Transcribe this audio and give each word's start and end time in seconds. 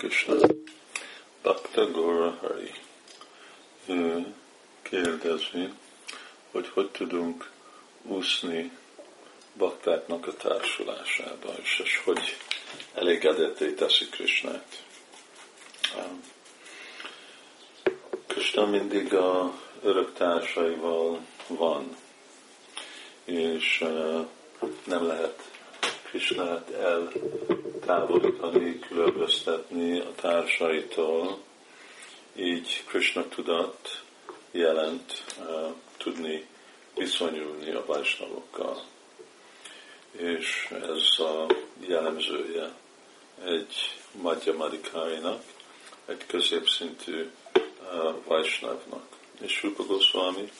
Krishna. 0.00 0.34
Bhakta 1.42 1.90
Gora 1.90 2.38
Hari. 2.40 2.72
Ő 3.86 4.34
kérdezi, 4.82 5.72
hogy 6.50 6.68
hogy 6.68 6.90
tudunk 6.90 7.50
úszni 8.02 8.70
baktáknak 9.56 10.26
a 10.26 10.32
társulásába, 10.32 11.52
és, 11.62 11.80
és 11.84 12.00
hogy 12.04 12.36
elégedetté 12.94 13.72
teszi 13.72 14.08
Krishnát. 14.08 14.82
Krishna 18.26 18.66
mindig 18.66 19.14
a 19.14 19.54
örök 19.82 20.12
társaival 20.12 21.20
van, 21.46 21.96
és 23.24 23.84
nem 24.84 25.06
lehet 25.06 25.50
Krishnát 26.10 26.70
eltávolítani, 26.70 28.78
különböztetni 28.78 29.98
a 29.98 30.14
társaitól, 30.14 31.38
így 32.36 32.84
Krishna 32.86 33.28
tudat 33.28 34.02
jelent 34.50 35.24
uh, 35.38 35.74
tudni 35.96 36.46
viszonyulni 36.94 37.70
a 37.70 37.84
vajsnavokkal. 37.86 38.82
És 40.12 40.68
ez 40.70 41.26
a 41.26 41.46
jellemzője 41.80 42.74
egy 43.44 43.74
Madhyamadikáinak, 44.12 45.42
egy 46.06 46.26
középszintű 46.26 47.30
uh, 47.54 48.14
vajsnavnak. 48.24 49.06
És 49.40 49.62
Rupa 49.62 49.82
Goswami 49.82 50.50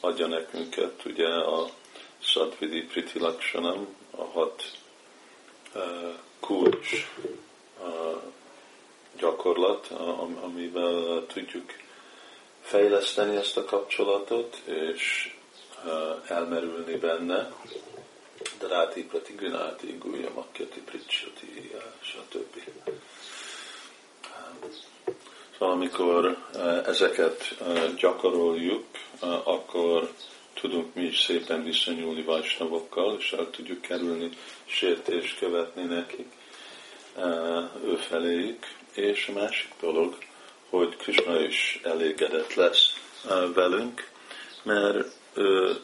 adja 0.00 0.26
nekünk 0.26 0.76
ugye 1.04 1.28
a 1.28 1.68
Sadvidi 2.18 2.82
Priti 2.82 3.18
Lakshanam, 3.18 3.96
a 4.10 4.24
hat 4.24 4.86
gyakorlat, 9.58 9.90
amivel 10.42 11.26
tudjuk 11.26 11.72
fejleszteni 12.60 13.36
ezt 13.36 13.56
a 13.56 13.64
kapcsolatot, 13.64 14.62
és 14.64 15.34
elmerülni 16.26 16.96
benne, 16.96 17.52
de 18.58 18.66
ráti 18.66 19.04
prati 19.04 19.32
günáti, 19.32 19.96
gulya 19.98 20.30
makketi 20.34 20.80
pricsati, 20.80 21.70
stb. 22.00 22.62
Szóval 25.58 25.74
amikor 25.74 26.38
ezeket 26.86 27.54
gyakoroljuk, 27.96 28.84
akkor 29.44 30.12
tudunk 30.54 30.94
mi 30.94 31.02
is 31.02 31.20
szépen 31.20 31.64
viszonyulni 31.64 32.22
vajsnavokkal, 32.22 33.16
és 33.18 33.32
el 33.32 33.50
tudjuk 33.50 33.80
kerülni 33.80 34.30
sértést 34.64 35.38
követni 35.38 35.82
nekik 35.82 36.32
ő 37.84 37.96
feléjük. 37.96 38.77
És 38.92 39.28
a 39.28 39.38
másik 39.38 39.72
dolog, 39.80 40.18
hogy 40.70 40.96
Krishna 40.96 41.40
is 41.40 41.80
elégedett 41.82 42.54
lesz 42.54 42.92
velünk, 43.54 44.10
mert 44.62 45.08
ő 45.34 45.80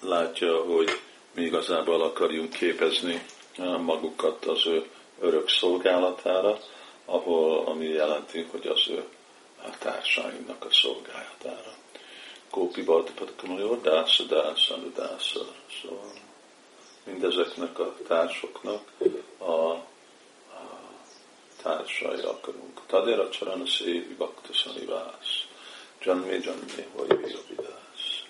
látja, 0.00 0.62
hogy 0.64 1.00
mi 1.34 1.42
igazából 1.42 2.02
akarjunk 2.02 2.52
képezni 2.52 3.26
magukat 3.78 4.44
az 4.44 4.66
ő 4.66 4.86
örök 5.20 5.48
szolgálatára, 5.48 6.58
ahol 7.04 7.66
ami 7.66 7.86
jelenti, 7.86 8.46
hogy 8.50 8.66
az 8.66 8.88
ő 8.88 9.04
társainknak 9.78 10.64
a 10.64 10.72
szolgálatára. 10.72 11.76
Kópi 12.50 12.82
Baltipadkamajor, 12.82 13.80
Dásza, 13.80 14.24
Dásza, 14.24 14.76
Dásza. 14.94 15.40
Szóval 15.82 16.12
mindezeknek 17.04 17.78
a 17.78 17.94
társoknak 18.06 18.92
a, 19.38 19.44
a 19.44 19.86
társai 21.62 22.20
akarunk. 22.20 22.80
Tadera 22.86 23.28
Csarana 23.28 23.66
Szévi 23.66 24.14
Bakta 24.18 24.52
Szanivász. 24.52 25.46
Janmé 26.02 26.40
Janmé 26.42 26.86
Vajvi 26.96 27.36
Avidász. 27.44 28.22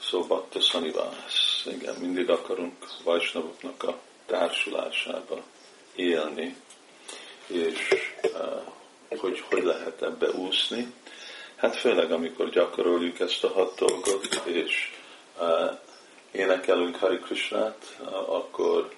Szóval 0.00 0.26
Bakta 0.26 0.60
Szanivász. 0.60 1.66
Igen, 1.66 1.94
mindig 1.94 2.30
akarunk 2.30 2.86
Vajsnavoknak 3.04 3.82
a 3.82 3.98
társulásába 4.26 5.42
élni, 5.94 6.56
és 7.46 7.88
uh, 8.22 9.18
hogy 9.18 9.44
hogy 9.50 9.62
lehet 9.62 10.02
ebbe 10.02 10.30
úszni. 10.30 10.92
Hát 11.56 11.76
főleg, 11.76 12.12
amikor 12.12 12.50
gyakoroljuk 12.50 13.20
ezt 13.20 13.44
a 13.44 13.48
hat 13.48 13.78
dolgot, 13.78 14.42
és 14.44 14.92
uh, 15.40 15.78
énekelünk 16.30 16.96
Hari 16.96 17.18
Krishnát, 17.18 17.98
akkor 18.26 18.90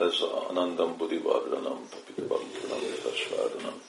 ez 0.00 0.20
a 0.20 0.48
Anandam 0.48 0.96
Buddhi 0.96 1.18
Vardhanam, 1.18 1.88
Papita 1.90 2.26
Vardhanam, 2.26 2.80
Vardhanam. 3.36 3.82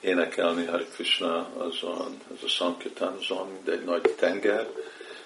Énekelni 0.00 0.64
Hari 0.66 0.84
Krishna 0.84 1.48
azon, 1.56 2.20
ez 2.34 2.42
a 2.42 2.48
Sankirtan 2.48 3.16
azon, 3.20 3.48
mint 3.48 3.68
egy 3.68 3.84
nagy 3.84 4.14
tenger, 4.16 4.70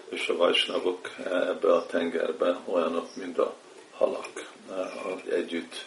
és 0.09 0.29
a 0.29 0.37
vajsnavok 0.37 1.11
ebbe 1.25 1.73
a 1.73 1.87
tengerbe 1.87 2.59
olyanok, 2.65 3.17
mint 3.17 3.39
a 3.39 3.55
halak, 3.93 4.53
hogy 5.03 5.33
együtt 5.33 5.87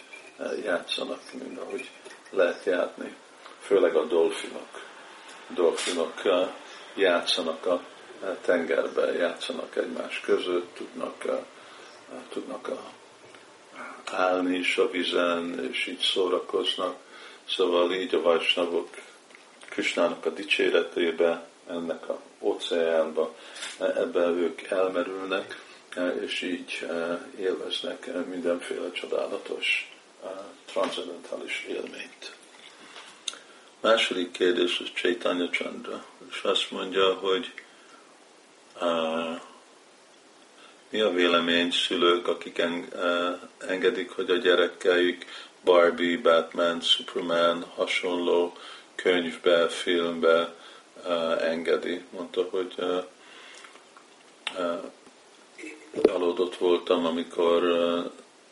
játszanak, 0.63 1.21
mint 1.43 1.59
ahogy 1.59 1.89
lehet 2.29 2.63
játni, 2.65 3.15
főleg 3.59 3.95
a 3.95 4.05
dolfinok 4.05 4.87
dolfinok 5.49 6.13
játszanak 6.95 7.65
a 7.65 7.81
tengerbe, 8.41 9.13
játszanak 9.13 9.75
egymás 9.75 10.19
között, 10.19 10.75
tudnak, 10.75 11.25
tudnak 12.29 12.67
állni 14.11 14.57
is 14.57 14.77
a 14.77 14.89
vizen, 14.89 15.69
és 15.71 15.87
így 15.87 15.99
szórakoznak. 15.99 16.95
Szóval 17.47 17.93
így 17.93 18.15
a 18.15 18.21
vajsnavok 18.21 18.89
Krisnának 19.69 20.25
a 20.25 20.29
dicséretébe, 20.29 21.47
ennek 21.69 22.09
a 22.09 22.21
óceánba, 22.39 23.35
ebben 23.77 24.37
ők 24.37 24.61
elmerülnek, 24.61 25.61
és 26.21 26.41
így 26.41 26.87
élveznek 27.37 28.27
mindenféle 28.27 28.91
csodálatos, 28.91 29.91
transzendentális 30.65 31.65
élményt. 31.69 32.37
Második 33.81 34.31
kérdés 34.31 34.79
az 34.79 34.87
Chaitanya 34.93 35.49
Chandra, 35.49 36.05
és 36.29 36.41
azt 36.41 36.71
mondja, 36.71 37.13
hogy 37.13 37.53
uh, 38.81 39.41
mi 40.89 41.01
a 41.01 41.09
vélemény 41.09 41.71
szülők, 41.71 42.27
akik 42.27 42.57
en, 42.57 42.87
uh, 42.93 43.69
engedik, 43.69 44.11
hogy 44.11 44.29
a 44.29 44.35
gyerekeik 44.35 45.25
Barbie, 45.63 46.19
Batman, 46.21 46.81
Superman 46.81 47.65
hasonló 47.75 48.53
könyvbe, 48.95 49.67
filmbe 49.67 50.53
uh, 51.05 51.43
engedi. 51.43 52.03
Mondta, 52.09 52.47
hogy 52.49 52.73
uh, 52.77 53.03
alódott 56.13 56.55
voltam, 56.55 57.05
amikor 57.05 57.63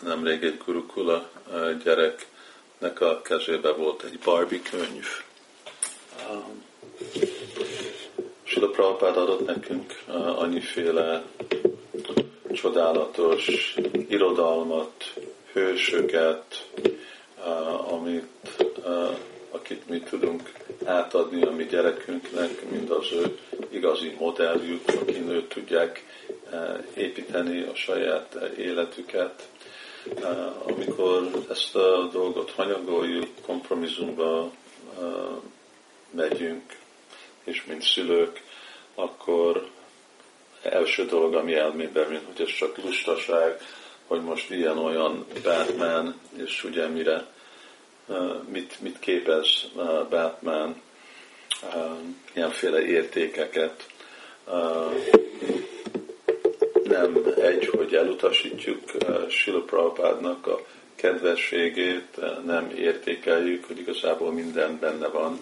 nemrég 0.04 0.44
egy 0.44 0.58
gurukula 0.66 1.30
uh, 1.52 1.84
gyerek 1.84 2.28
nek 2.78 3.02
a 3.02 3.22
kezébe 3.22 3.72
volt 3.72 4.04
egy 4.04 4.20
Barbie 4.20 4.62
könyv. 4.62 5.06
Um, 6.30 6.66
Sula 8.44 8.70
Prabhupád 8.70 9.18
adott 9.18 9.46
nekünk 9.46 10.04
annyiféle 10.36 11.24
csodálatos 12.62 13.76
irodalmat, 14.08 15.14
hősöket, 15.54 16.70
uh, 17.38 17.94
amit, 17.94 18.28
uh, 18.86 19.18
akit 19.52 19.90
mi 19.90 20.00
tudunk 20.00 20.52
átadni 20.86 21.42
a 21.44 21.52
mi 21.52 21.66
gyerekünknek, 21.66 22.70
mint 22.70 22.90
az 22.90 23.12
ő 23.12 23.38
igazi 23.70 24.16
modelljük, 24.20 24.82
akin 25.02 25.30
őt 25.30 25.50
tudják 25.50 26.04
uh, 26.52 26.86
építeni 26.96 27.62
a 27.62 27.76
saját 27.76 28.38
életüket. 28.58 29.48
Amikor 30.64 31.30
ezt 31.50 31.76
a 31.76 32.10
dolgot 32.12 32.52
hanyagoljuk, 32.52 33.28
kompromisszumba 33.46 34.52
megyünk, 36.12 36.78
és 37.44 37.66
mint 37.66 37.82
szülők, 37.82 38.42
akkor 38.96 39.70
első 40.70 41.06
dolog, 41.06 41.34
ami 41.34 41.56
elmébe 41.56 42.06
mint 42.10 42.26
hogy 42.26 42.42
ez 42.42 42.56
csak 42.56 42.78
lustaság, 42.78 43.62
hogy 44.08 44.22
most 44.22 44.50
ilyen-olyan 44.50 45.26
Batman, 45.44 46.20
és 46.36 46.64
ugye 46.64 46.88
mire, 46.88 47.26
mit, 48.48 48.80
mit 48.82 49.00
képez 49.00 49.48
Batman, 50.10 50.82
ilyenféle 52.34 52.86
értékeket, 52.86 53.88
nem 56.84 57.34
egy, 57.42 57.66
hogy 57.66 57.94
elutasítjuk 57.96 58.80
Sila 59.30 59.62
Prabhupádnak 59.62 60.48
a 60.48 60.60
kedvességét, 60.96 62.20
nem 62.46 62.70
értékeljük, 62.76 63.66
hogy 63.66 63.80
igazából 63.80 64.32
minden 64.32 64.80
benne 64.80 65.08
van 65.08 65.40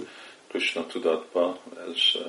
Krishna 0.47 0.85
tudatban, 0.85 1.57
ez, 1.87 2.21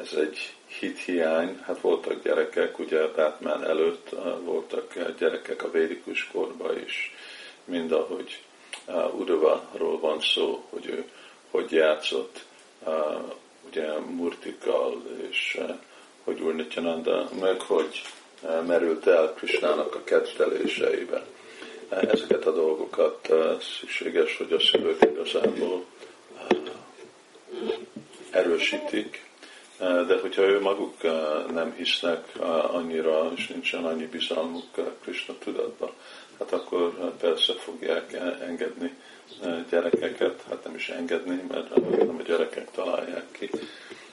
ez 0.00 0.12
egy 0.12 0.54
hithiány, 0.66 1.58
hát 1.62 1.80
voltak 1.80 2.22
gyerekek, 2.22 2.78
ugye 2.78 3.06
Batman 3.06 3.64
előtt 3.64 4.08
voltak 4.44 4.94
gyerekek 5.18 5.62
a 5.62 5.70
védikus 5.70 6.28
korban 6.32 6.78
is, 6.84 7.14
mind 7.64 7.92
ahogy 7.92 8.42
Udavaról 9.18 10.00
van 10.00 10.20
szó, 10.20 10.64
hogy 10.70 10.86
ő 10.86 11.04
hogy 11.50 11.70
játszott 11.70 12.44
ugye 13.66 13.98
Murtikkal, 13.98 15.02
és 15.30 15.60
hogy 16.24 16.40
Úr 16.40 16.54
Nityananda, 16.54 17.28
meg 17.40 17.60
hogy 17.60 18.02
merült 18.66 19.06
el 19.06 19.34
Krisnának 19.34 19.94
a 19.94 20.04
kedveléseibe. 20.04 21.24
Ezeket 21.88 22.46
a 22.46 22.52
dolgokat 22.52 23.28
szükséges, 23.60 24.36
hogy 24.36 24.52
a 24.52 24.60
szülők 24.60 25.02
igazából 25.02 25.84
erősítik, 28.30 29.29
de 29.80 30.18
hogyha 30.20 30.42
ő 30.42 30.60
maguk 30.60 31.02
nem 31.52 31.74
hisznek 31.76 32.24
annyira, 32.72 33.30
és 33.36 33.46
nincsen 33.46 33.84
annyi 33.84 34.06
bizalmuk 34.06 34.64
Krishna 35.02 35.34
tudatba, 35.38 35.94
hát 36.38 36.52
akkor 36.52 37.14
persze 37.20 37.52
fogják 37.52 38.12
engedni 38.46 38.96
gyerekeket, 39.70 40.44
hát 40.48 40.64
nem 40.64 40.74
is 40.74 40.88
engedni, 40.88 41.42
mert 41.48 41.74
nem 41.96 42.16
a 42.18 42.22
gyerekek 42.22 42.70
találják 42.70 43.26
ki, 43.30 43.50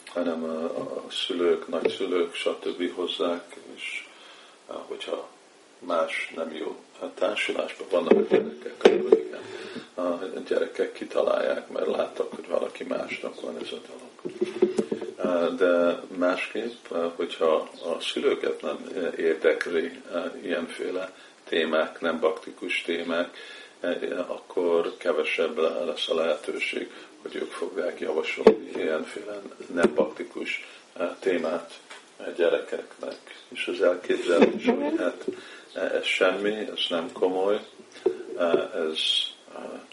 hanem 0.05 0.43
a, 0.43 1.11
szülők, 1.11 1.67
nagyszülők, 1.67 2.33
stb. 2.33 2.93
hozzák, 2.93 3.55
és 3.75 4.05
hogyha 4.65 5.29
más 5.79 6.31
nem 6.35 6.55
jó 6.55 6.75
társulásban 7.13 7.87
vannak 7.89 8.29
gyerekek, 8.29 8.73
akkor 8.77 9.19
igen, 9.19 9.41
a 9.95 10.39
gyerekek 10.47 10.91
kitalálják, 10.91 11.69
mert 11.69 11.87
láttak, 11.87 12.33
hogy 12.35 12.47
valaki 12.47 12.83
másnak 12.83 13.41
van 13.41 13.57
ez 13.61 13.71
a 13.71 13.81
dolog. 13.87 14.76
De 15.57 15.99
másképp, 16.17 16.87
hogyha 17.15 17.69
a 17.83 17.99
szülőket 17.99 18.61
nem 18.61 18.77
érdekli 19.17 20.01
ilyenféle 20.41 21.13
témák, 21.49 21.99
nem 22.01 22.19
baktikus 22.19 22.81
témák, 22.81 23.37
akkor 24.27 24.93
kevesebb 24.97 25.57
lesz 25.85 26.09
a 26.09 26.15
lehetőség, 26.15 26.91
hogy 27.21 27.35
ők 27.35 27.51
fogják 27.51 27.99
javasolni 27.99 28.69
ilyenféle 28.75 29.41
nem 29.73 29.93
baktikus 29.95 30.67
témát 31.19 31.79
gyerekeknek. 32.35 33.17
És 33.47 33.67
az 33.67 33.81
elképzelés, 33.81 34.65
hogy 34.65 34.97
hát 34.97 35.25
ez 35.73 36.05
semmi, 36.05 36.55
ez 36.55 36.85
nem 36.89 37.11
komoly, 37.11 37.59
ez 38.75 38.99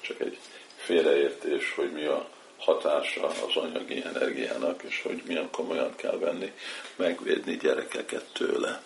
csak 0.00 0.20
egy 0.20 0.38
félreértés, 0.76 1.72
hogy 1.74 1.92
mi 1.92 2.04
a 2.04 2.28
hatása 2.64 3.26
az 3.26 3.56
anyagi 3.56 4.04
energiának, 4.04 4.82
és 4.82 5.02
hogy 5.02 5.22
milyen 5.26 5.50
komolyan 5.50 5.94
kell 5.96 6.18
venni, 6.18 6.52
megvédni 6.96 7.56
gyerekeket 7.56 8.24
tőle. 8.32 8.82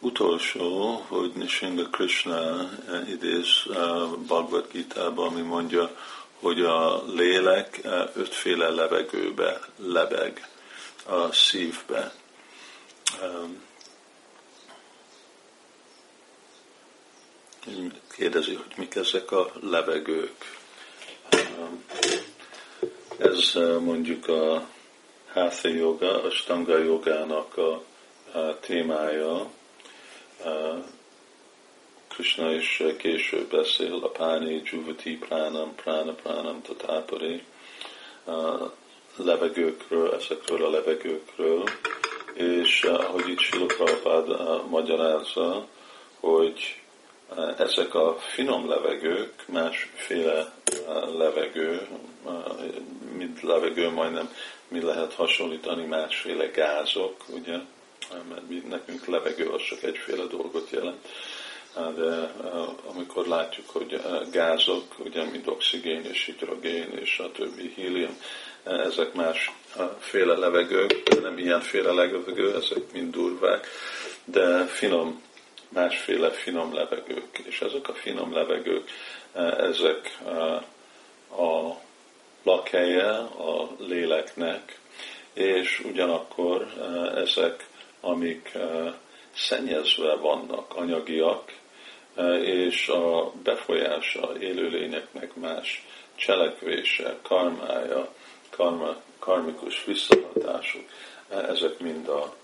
Utolsó, 0.00 0.92
hogy 1.08 1.32
Nishinga 1.34 1.88
Krishna 1.88 2.70
idéz 3.08 3.48
Bhagavad 4.26 4.68
Gita-ba, 4.72 5.26
ami 5.26 5.40
mondja, 5.40 5.96
hogy 6.40 6.60
a 6.60 7.04
lélek 7.06 7.80
ötféle 8.14 8.68
levegőbe 8.68 9.60
lebeg 9.76 10.48
a 11.06 11.32
szívbe. 11.32 12.12
Kérdezi, 18.16 18.54
hogy 18.54 18.72
mik 18.76 18.94
ezek 18.94 19.30
a 19.30 19.52
levegők. 19.60 20.56
Ez 23.18 23.52
mondjuk 23.80 24.28
a 24.28 24.68
Hatha 25.32 25.68
Yoga, 25.68 26.22
a 26.22 26.30
Stanga 26.30 26.78
Jogának 26.78 27.56
a, 27.56 27.82
témája. 28.60 29.50
Krishna 32.08 32.52
is 32.52 32.82
később 32.98 33.50
beszél 33.50 33.94
a 34.02 34.08
Páni, 34.08 34.62
Juvati, 34.64 35.16
Pránam, 35.16 35.74
Prána, 35.74 36.12
Pránam, 36.12 36.62
Tatápari 36.62 37.42
levegőkről, 39.16 40.14
ezekről 40.14 40.64
a 40.64 40.70
levegőkről, 40.70 41.64
és 42.34 42.82
ahogy 42.82 43.28
itt 43.28 43.38
Sila 43.38 43.66
Prabhupád 43.66 44.26
magyarázza, 44.68 45.66
hogy 46.20 46.82
ezek 47.58 47.94
a 47.94 48.16
finom 48.18 48.68
levegők, 48.68 49.44
másféle 49.46 50.52
levegő, 51.18 51.86
mint 53.16 53.42
levegő 53.42 53.90
majdnem 53.90 54.30
mi 54.68 54.80
lehet 54.80 55.14
hasonlítani 55.14 55.84
másféle 55.84 56.46
gázok, 56.46 57.24
ugye, 57.28 57.56
mert 58.28 58.68
nekünk 58.68 59.06
levegő 59.06 59.48
az 59.48 59.62
csak 59.62 59.82
egyféle 59.82 60.24
dolgot 60.24 60.70
jelent, 60.70 61.08
de 61.96 62.32
amikor 62.94 63.26
látjuk, 63.26 63.68
hogy 63.70 64.00
gázok, 64.32 64.84
ugye, 64.98 65.24
mint 65.24 65.46
oxigén 65.46 66.04
és 66.04 66.24
hidrogén 66.24 66.90
és 67.00 67.18
a 67.18 67.32
többi 67.32 67.72
hílium, 67.76 68.18
ezek 68.64 69.12
másféle 69.12 70.34
levegők, 70.34 71.20
nem 71.22 71.38
ilyenféle 71.38 71.92
levegő, 71.92 72.54
ezek 72.54 72.92
mind 72.92 73.12
durvák, 73.12 73.66
de 74.24 74.66
finom 74.66 75.22
másféle 75.68 76.30
finom 76.30 76.74
levegők, 76.74 77.38
és 77.44 77.60
ezek 77.60 77.88
a 77.88 77.94
finom 77.94 78.32
levegők, 78.32 78.90
ezek 79.58 80.18
a 81.30 81.74
lakhelye 82.42 83.10
a 83.18 83.68
léleknek, 83.78 84.78
és 85.32 85.80
ugyanakkor 85.84 86.66
ezek, 87.16 87.66
amik 88.00 88.52
szennyezve 89.34 90.14
vannak, 90.14 90.76
anyagiak, 90.76 91.52
és 92.42 92.88
a 92.88 93.32
befolyása 93.42 94.32
élőlényeknek 94.40 95.34
más 95.34 95.86
cselekvése, 96.14 97.16
karmája, 97.22 98.14
karma, 98.50 98.96
karmikus 99.18 99.84
visszahatások, 99.84 100.84
ezek 101.28 101.78
mind 101.78 102.08
a 102.08 102.34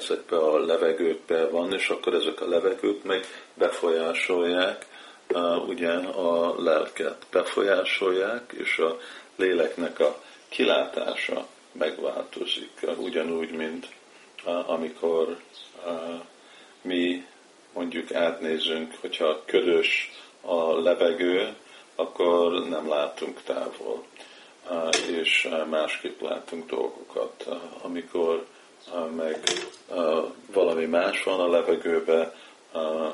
ezekbe 0.00 0.36
a 0.36 0.58
levegőkbe 0.58 1.48
van, 1.48 1.72
és 1.72 1.88
akkor 1.88 2.14
ezek 2.14 2.40
a 2.40 2.48
levegők 2.48 3.04
meg 3.04 3.24
befolyásolják 3.54 4.86
ugye 5.66 5.92
a 5.98 6.62
lelket, 6.62 7.26
befolyásolják, 7.30 8.52
és 8.56 8.78
a 8.78 8.98
léleknek 9.36 10.00
a 10.00 10.22
kilátása 10.48 11.46
megváltozik, 11.72 12.86
ugyanúgy, 12.96 13.50
mint 13.50 13.88
amikor 14.66 15.36
mi 16.82 17.26
mondjuk 17.72 18.14
átnézünk, 18.14 18.94
hogyha 19.00 19.42
ködös 19.44 20.10
a 20.40 20.80
levegő, 20.80 21.54
akkor 21.94 22.68
nem 22.68 22.88
látunk 22.88 23.42
távol, 23.42 24.04
és 25.10 25.48
másképp 25.70 26.20
látunk 26.20 26.70
dolgokat. 26.70 27.48
Amikor 27.82 28.46
meg 29.16 29.40
valami 30.52 30.84
más 30.84 31.22
van 31.22 31.40
a 31.40 31.48
levegőbe, 31.48 32.34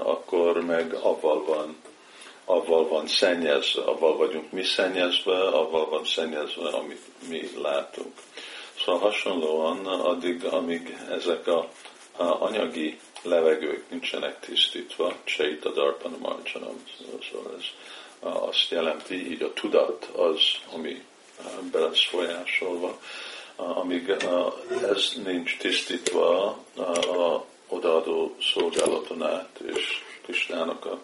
akkor 0.02 0.60
meg 0.60 0.94
avval 0.94 1.44
van, 1.44 1.76
avval 2.44 2.88
van 2.88 3.06
szennyezve, 3.06 3.82
avval 3.82 4.16
vagyunk 4.16 4.52
mi 4.52 4.62
szennyezve, 4.62 5.48
avval 5.48 5.88
van 5.88 6.04
szennyezve, 6.04 6.68
amit 6.68 7.02
mi 7.28 7.50
látunk. 7.62 8.12
Szóval 8.84 9.00
hasonlóan 9.00 9.86
addig, 9.86 10.44
amíg 10.44 10.96
ezek 11.10 11.46
a, 11.46 11.68
a 12.16 12.42
anyagi 12.42 12.98
levegők 13.22 13.90
nincsenek 13.90 14.40
tisztítva, 14.40 15.12
a 15.62 15.68
Darpana 15.70 16.16
Marjanam, 16.18 16.82
szóval 17.30 17.54
ez 17.58 17.64
azt 18.20 18.70
jelenti, 18.70 19.30
így 19.30 19.42
a 19.42 19.52
tudat 19.52 20.04
az, 20.04 20.40
ami 20.72 21.02
be 21.72 21.78
lesz 21.78 22.04
folyásolva, 22.04 22.98
amíg 23.56 24.08
ez 24.90 25.12
nincs 25.24 25.56
tisztítva 25.56 26.46
a 26.76 27.44
odaadó 27.68 28.36
szolgálaton 28.40 29.22
át, 29.22 29.60
és 29.74 30.02
Kisnának 30.26 30.84
a 30.84 30.98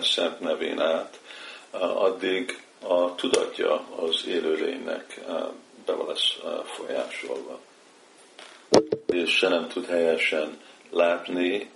szent 0.00 0.40
nevén 0.40 0.80
át, 0.80 1.20
addig 1.94 2.62
a 2.80 3.14
tudatja 3.14 3.86
az 3.96 4.26
élőlénynek 4.26 5.20
be 5.86 5.94
lesz 6.06 6.36
folyásolva. 6.64 7.60
És 9.06 9.30
se 9.36 9.48
nem 9.48 9.68
tud 9.68 9.86
helyesen 9.86 10.60
látni 10.90 11.70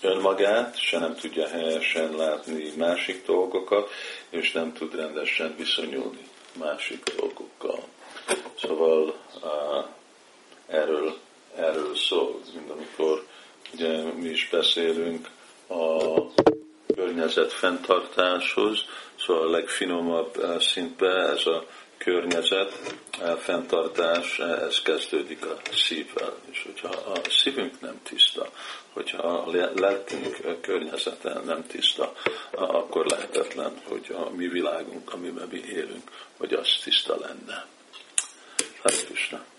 önmagát, 0.00 0.78
se 0.78 0.98
nem 0.98 1.14
tudja 1.14 1.48
helyesen 1.48 2.16
látni 2.16 2.72
másik 2.76 3.26
dolgokat, 3.26 3.90
és 4.30 4.52
nem 4.52 4.72
tud 4.72 4.94
rendesen 4.94 5.54
viszonyulni 5.56 6.28
másik 6.52 7.14
dolgokkal. 7.16 7.84
Szóval 8.60 9.14
erről, 10.66 11.16
erről 11.56 11.96
szól, 11.96 12.40
mint 12.54 12.70
amikor 12.70 13.26
ugye 13.74 14.02
mi 14.02 14.28
is 14.28 14.48
beszélünk 14.50 15.28
a 15.68 16.20
környezet 16.94 17.52
fenntartáshoz, 17.52 18.84
szóval 19.18 19.42
a 19.42 19.50
legfinomabb 19.50 20.60
szintbe 20.60 21.08
ez 21.08 21.46
a 21.46 21.64
környezet, 21.98 22.96
fenntartás, 23.38 24.38
ez 24.38 24.82
kezdődik 24.82 25.44
a 25.44 25.56
szívvel. 25.72 26.34
És 26.50 26.62
hogyha 26.62 26.88
a 26.88 27.20
szívünk 27.30 27.80
nem 27.80 28.00
tiszta, 28.02 28.50
hogyha 28.92 29.22
a 29.22 29.50
lelkünk 29.74 30.60
környezete 30.60 31.40
nem 31.44 31.66
tiszta, 31.66 32.12
akkor 32.50 33.06
lehetetlen, 33.06 33.80
hogy 33.88 34.16
a 34.16 34.30
mi 34.30 34.48
világunk, 34.48 35.12
amiben 35.12 35.48
mi 35.50 35.62
élünk, 35.68 36.10
hogy 36.36 36.52
az 36.52 36.68
tiszta 36.82 37.16
lenne. 37.20 37.66
fast 38.82 38.96
festgestanden. 38.96 39.57